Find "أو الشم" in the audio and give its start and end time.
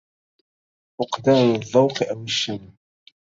2.11-2.71